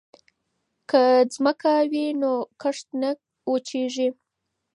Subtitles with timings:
[0.89, 1.03] که
[1.33, 3.09] ځمکه وي نو کښت نه
[3.51, 4.09] وچيږي.